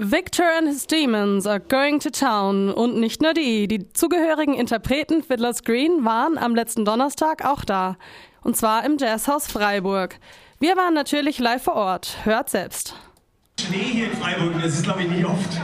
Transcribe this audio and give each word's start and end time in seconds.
Victor 0.00 0.44
and 0.44 0.68
his 0.68 0.86
demons 0.86 1.44
are 1.44 1.58
going 1.58 1.98
to 1.98 2.10
town. 2.10 2.70
Und 2.72 2.96
nicht 2.98 3.20
nur 3.20 3.34
die. 3.34 3.66
Die 3.66 3.92
zugehörigen 3.92 4.54
Interpreten 4.54 5.24
Fiddler's 5.24 5.64
Green 5.64 6.04
waren 6.04 6.38
am 6.38 6.54
letzten 6.54 6.84
Donnerstag 6.84 7.44
auch 7.44 7.64
da. 7.64 7.96
Und 8.42 8.56
zwar 8.56 8.84
im 8.84 8.96
Jazzhaus 8.98 9.48
Freiburg. 9.48 10.20
Wir 10.60 10.76
waren 10.76 10.94
natürlich 10.94 11.40
live 11.40 11.64
vor 11.64 11.74
Ort. 11.74 12.18
Hört 12.22 12.48
selbst. 12.48 12.94
Schnee 13.60 13.78
hier 13.78 14.04
in 14.06 14.12
Freiburg, 14.12 14.54
das 14.62 14.74
ist 14.74 14.84
glaube 14.84 15.02
ich 15.02 15.10
nicht 15.10 15.24
oft. 15.24 15.56
Da 15.56 15.62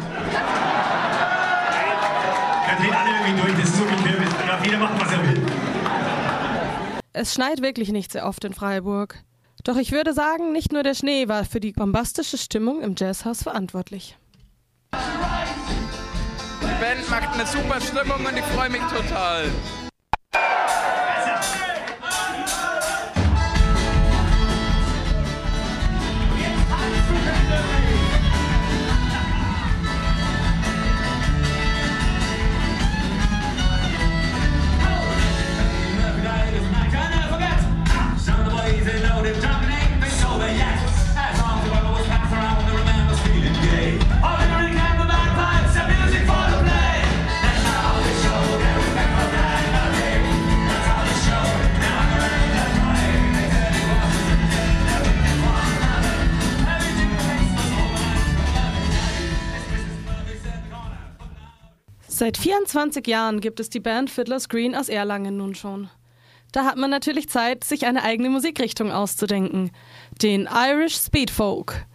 drehen 2.80 2.92
alle 2.92 3.11
irgendwie 3.11 3.41
durch, 3.41 3.55
das 3.61 3.69
ist 3.69 3.77
so 3.77 3.84
wie 3.84 4.03
Kirmes. 4.03 4.30
Darf 4.48 4.66
jeder 4.66 4.78
machen, 4.78 4.97
was 5.01 5.12
er 5.12 5.23
will. 5.23 5.42
Es 7.12 7.34
schneit 7.34 7.62
wirklich 7.62 7.92
nicht 7.92 8.11
sehr 8.11 8.27
oft 8.27 8.45
in 8.45 8.53
Freiburg. 8.53 9.23
Doch 9.62 9.77
ich 9.77 9.92
würde 9.92 10.12
sagen, 10.12 10.51
nicht 10.51 10.73
nur 10.73 10.83
der 10.83 10.95
Schnee 10.95 11.28
war 11.28 11.45
für 11.45 11.61
die 11.61 11.70
bombastische 11.70 12.37
Stimmung 12.37 12.83
im 12.83 12.97
Jazzhaus 12.98 13.45
verantwortlich. 13.45 14.19
Die 16.75 16.84
Band 16.84 17.08
macht 17.11 17.34
eine 17.34 17.47
super 17.47 17.80
Stimmung 17.80 18.27
und 18.27 18.36
ich 18.36 18.44
freue 18.47 18.70
mich 18.70 18.83
total. 18.83 19.44
Seit 62.17 62.37
24 62.37 63.09
Jahren 63.09 63.41
gibt 63.41 63.59
es 63.59 63.70
die 63.70 63.81
Band 63.81 64.09
Fiddler's 64.09 64.48
Green 64.48 64.77
aus 64.77 64.89
Erlangen 64.89 65.37
nun 65.37 65.57
schon. 65.57 65.91
Da 66.53 66.65
hat 66.65 66.77
man 66.77 66.89
natürlich 66.89 67.29
Zeit, 67.29 67.65
sich 67.65 67.87
eine 67.87 68.05
eigene 68.05 68.31
Musikrichtung 68.31 68.93
auszudenken. 68.93 69.73
Den 70.23 70.48
Irish 70.48 70.95
Speed 70.95 71.33
Folk. 71.33 71.87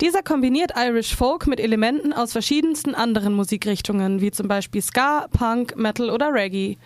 Dieser 0.00 0.24
kombiniert 0.24 0.72
Irish 0.76 1.14
Folk 1.14 1.46
mit 1.46 1.60
Elementen 1.60 2.12
aus 2.12 2.32
verschiedensten 2.32 2.96
anderen 2.96 3.34
Musikrichtungen, 3.34 4.20
wie 4.20 4.32
zum 4.32 4.48
Beispiel 4.48 4.82
Ska, 4.82 5.28
Punk, 5.30 5.76
Metal 5.76 6.10
oder 6.10 6.34
Reggae. 6.34 6.76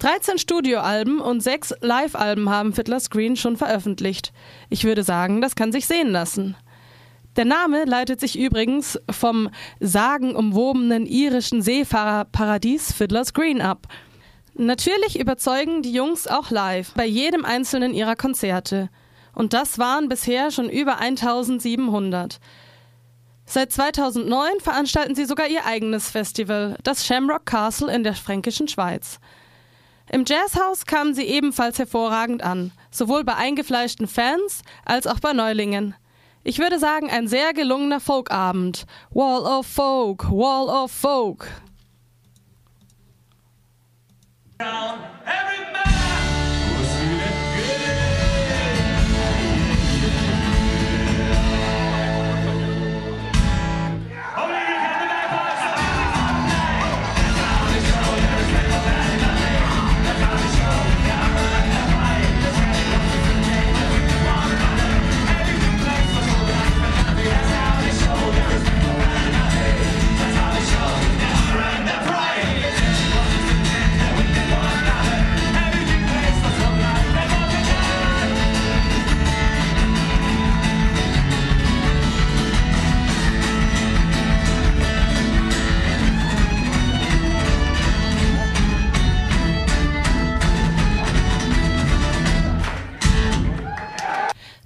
13 0.00 0.36
Studioalben 0.36 1.20
und 1.20 1.42
6 1.42 1.76
Live-Alben 1.80 2.50
haben 2.50 2.74
Fiddler's 2.74 3.08
Green 3.08 3.36
schon 3.36 3.56
veröffentlicht. 3.56 4.34
Ich 4.68 4.84
würde 4.84 5.04
sagen, 5.04 5.40
das 5.40 5.54
kann 5.54 5.72
sich 5.72 5.86
sehen 5.86 6.10
lassen. 6.10 6.54
Der 7.36 7.44
Name 7.44 7.84
leitet 7.84 8.20
sich 8.20 8.38
übrigens 8.38 8.98
vom 9.08 9.50
sagenumwobenen 9.78 11.06
irischen 11.06 11.62
Seefahrerparadies 11.62 12.92
Fiddler's 12.92 13.32
Green 13.32 13.60
ab. 13.60 13.86
Natürlich 14.54 15.18
überzeugen 15.18 15.82
die 15.82 15.92
Jungs 15.92 16.26
auch 16.26 16.50
live 16.50 16.92
bei 16.94 17.06
jedem 17.06 17.44
einzelnen 17.44 17.94
ihrer 17.94 18.16
Konzerte. 18.16 18.90
Und 19.32 19.52
das 19.52 19.78
waren 19.78 20.08
bisher 20.08 20.50
schon 20.50 20.68
über 20.68 20.98
1700. 20.98 22.40
Seit 23.46 23.72
2009 23.72 24.60
veranstalten 24.60 25.14
sie 25.14 25.24
sogar 25.24 25.48
ihr 25.48 25.66
eigenes 25.66 26.10
Festival, 26.10 26.76
das 26.82 27.06
Shamrock 27.06 27.46
Castle 27.46 27.92
in 27.92 28.04
der 28.04 28.14
fränkischen 28.14 28.68
Schweiz. 28.68 29.18
Im 30.12 30.24
Jazzhaus 30.26 30.86
kamen 30.86 31.14
sie 31.14 31.24
ebenfalls 31.24 31.78
hervorragend 31.78 32.42
an, 32.42 32.72
sowohl 32.90 33.22
bei 33.22 33.36
eingefleischten 33.36 34.08
Fans 34.08 34.62
als 34.84 35.06
auch 35.06 35.20
bei 35.20 35.32
Neulingen. 35.32 35.94
Ich 36.42 36.58
würde 36.58 36.78
sagen, 36.78 37.10
ein 37.10 37.28
sehr 37.28 37.52
gelungener 37.52 38.00
Folkabend. 38.00 38.86
Wall 39.10 39.42
of 39.42 39.66
Folk, 39.66 40.30
Wall 40.30 40.68
of 40.68 40.90
Folk. 40.90 41.46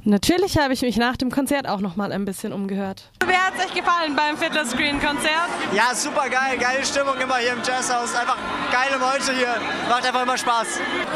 Natürlich 0.07 0.59
habe 0.59 0.75
ich 0.75 0.83
mich 0.83 0.99
nach 0.99 1.17
dem 1.17 1.31
Konzert 1.31 1.67
auch 1.67 1.81
noch 1.81 1.97
mal 1.97 2.13
ein 2.13 2.27
bisschen 2.27 2.53
umgehört. 2.53 3.11
Wie 3.27 3.33
hat 3.33 3.55
es 3.57 3.65
euch 3.65 3.75
gefallen 3.75 4.15
beim 4.15 4.37
Fiddler 4.37 4.67
Screen 4.67 5.01
Konzert? 5.01 5.49
Ja, 5.73 5.95
super 5.95 6.29
geil, 6.29 6.59
geile 6.61 6.85
Stimmung 6.85 7.17
immer 7.17 7.37
hier 7.39 7.55
im 7.55 7.63
Jazzhaus. 7.63 8.15
Einfach 8.15 8.37
geile 8.71 8.99
Leute 8.99 9.33
hier. 9.33 9.57
Macht 9.89 10.07
einfach 10.07 10.23
immer 10.23 10.37
Spaß. 10.37 10.67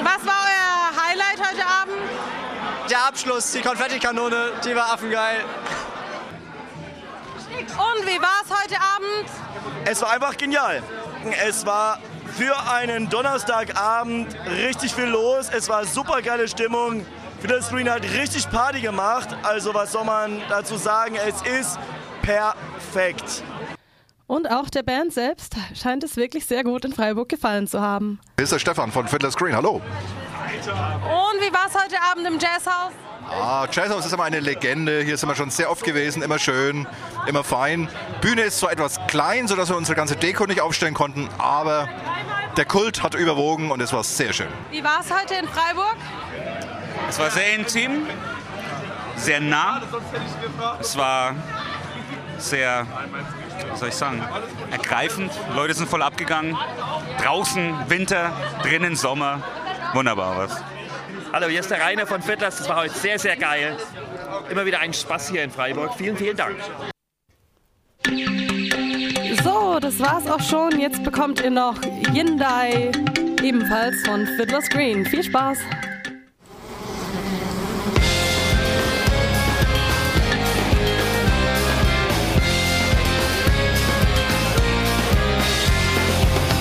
Was 0.02 0.26
war 0.26 0.38
euer 0.42 1.06
Highlight 1.06 1.38
heute 1.38 1.66
Abend? 1.66 2.90
Der 2.90 3.06
Abschluss, 3.06 3.52
die 3.52 3.60
Konfettikanone, 3.60 4.52
die 4.64 4.74
war 4.74 4.94
affengeil. 4.94 5.44
Und 7.58 8.06
wie 8.06 8.22
war 8.22 8.40
es 8.42 8.50
heute 8.50 8.80
Abend? 8.80 9.30
Es 9.84 10.00
war 10.00 10.12
einfach 10.12 10.34
genial. 10.38 10.82
Es 11.46 11.66
war 11.66 11.98
für 12.38 12.56
einen 12.70 13.10
Donnerstagabend 13.10 14.34
richtig 14.48 14.94
viel 14.94 15.04
los. 15.04 15.50
Es 15.50 15.68
war 15.68 15.84
super 15.84 16.22
geile 16.22 16.48
Stimmung. 16.48 17.04
Fiddler 17.40 17.62
Screen 17.62 17.88
hat 17.88 18.02
richtig 18.02 18.50
Party 18.50 18.80
gemacht. 18.80 19.28
Also 19.44 19.72
was 19.72 19.92
soll 19.92 20.04
man 20.04 20.42
dazu 20.48 20.76
sagen? 20.76 21.16
Es 21.16 21.40
ist 21.42 21.78
perfekt. 22.22 23.44
Und 24.26 24.50
auch 24.50 24.68
der 24.68 24.82
Band 24.82 25.12
selbst 25.12 25.54
scheint 25.74 26.02
es 26.02 26.16
wirklich 26.16 26.46
sehr 26.46 26.64
gut 26.64 26.84
in 26.84 26.92
Freiburg 26.92 27.28
gefallen 27.28 27.66
zu 27.66 27.80
haben. 27.80 28.18
Hier 28.36 28.44
ist 28.44 28.52
der 28.52 28.58
Stefan 28.58 28.90
von 28.90 29.06
Fiddler 29.06 29.30
Screen. 29.30 29.54
Hallo. 29.54 29.76
Und 29.76 31.40
wie 31.40 31.52
war 31.52 31.66
es 31.68 31.74
heute 31.74 31.96
Abend 32.10 32.26
im 32.26 32.38
Jazzhaus? 32.38 32.92
Ah, 33.30 33.66
Jazzhaus 33.70 34.04
ist 34.04 34.12
immer 34.12 34.24
eine 34.24 34.40
Legende. 34.40 35.02
Hier 35.02 35.16
sind 35.16 35.28
wir 35.28 35.36
schon 35.36 35.50
sehr 35.50 35.70
oft 35.70 35.84
gewesen. 35.84 36.22
Immer 36.22 36.38
schön, 36.38 36.86
immer 37.26 37.44
fein. 37.44 37.88
Bühne 38.20 38.42
ist 38.42 38.58
zwar 38.58 38.72
etwas 38.72 38.98
klein, 39.06 39.46
sodass 39.46 39.68
wir 39.68 39.76
unsere 39.76 39.96
ganze 39.96 40.16
Deko 40.16 40.46
nicht 40.46 40.60
aufstellen 40.60 40.94
konnten, 40.94 41.28
aber 41.38 41.88
der 42.56 42.64
Kult 42.64 43.02
hat 43.02 43.14
überwogen 43.14 43.70
und 43.70 43.80
es 43.80 43.92
war 43.92 44.02
sehr 44.02 44.32
schön. 44.32 44.48
Wie 44.70 44.82
war 44.82 45.00
es 45.00 45.10
heute 45.10 45.34
in 45.34 45.46
Freiburg? 45.46 45.96
Es 47.08 47.18
war 47.18 47.30
sehr 47.30 47.54
intim, 47.54 48.06
sehr 49.16 49.40
nah. 49.40 49.80
Es 50.78 50.96
war 50.96 51.34
sehr, 52.36 52.86
wie 53.72 53.78
soll 53.78 53.88
ich 53.88 53.94
sagen, 53.94 54.22
ergreifend. 54.70 55.32
Leute 55.54 55.74
sind 55.74 55.88
voll 55.88 56.02
abgegangen. 56.02 56.56
Draußen 57.22 57.74
Winter, 57.88 58.32
drinnen 58.62 58.94
Sommer. 58.94 59.42
Wunderbar 59.94 60.36
was. 60.36 60.62
Hallo, 61.32 61.46
hier 61.46 61.60
ist 61.60 61.70
der 61.70 61.80
Rainer 61.80 62.06
von 62.06 62.22
Fiddlers. 62.22 62.58
Das 62.58 62.68
war 62.68 62.76
heute 62.76 62.94
sehr, 62.94 63.18
sehr 63.18 63.36
geil. 63.36 63.76
Immer 64.50 64.66
wieder 64.66 64.80
ein 64.80 64.92
Spaß 64.92 65.30
hier 65.30 65.42
in 65.42 65.50
Freiburg. 65.50 65.94
Vielen, 65.96 66.16
vielen 66.16 66.36
Dank. 66.36 66.56
So, 69.42 69.78
das 69.80 69.98
war's 69.98 70.26
auch 70.26 70.42
schon. 70.42 70.78
Jetzt 70.78 71.02
bekommt 71.04 71.40
ihr 71.40 71.50
noch 71.50 71.76
Yindai, 72.12 72.92
ebenfalls 73.42 73.96
von 74.06 74.26
Fiddler's 74.26 74.68
Green. 74.68 75.04
Viel 75.06 75.22
Spaß! 75.22 75.58